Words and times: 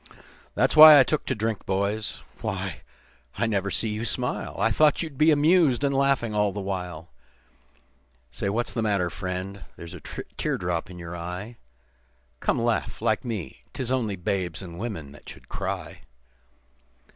"That's 0.55 0.75
why 0.75 0.99
I 0.99 1.03
took 1.03 1.27
to 1.27 1.35
drink, 1.35 1.67
boys. 1.67 2.23
Why, 2.41 2.81
I 3.37 3.45
never 3.45 3.69
see 3.69 3.89
you 3.89 4.03
smile, 4.03 4.55
I 4.57 4.71
thought 4.71 5.03
you'd 5.03 5.15
be 5.15 5.29
amused, 5.29 5.83
and 5.83 5.93
laughing 5.93 6.33
all 6.33 6.51
the 6.51 6.59
while. 6.59 7.09
Why, 8.39 8.49
what's 8.49 8.73
the 8.73 8.81
matter, 8.81 9.11
friend? 9.11 9.63
There's 9.75 9.93
a 9.93 9.99
tear 9.99 10.57
drop 10.57 10.89
in 10.89 10.97
you 10.97 11.13
eye, 11.13 11.57
Come, 12.39 12.59
laugh 12.59 12.99
like 12.99 13.23
me. 13.23 13.61
'Tis 13.73 13.91
only 13.91 14.15
babes 14.15 14.63
and 14.63 14.79
women 14.79 15.11
that 15.11 15.29
should 15.29 15.47
cry. 15.49 16.01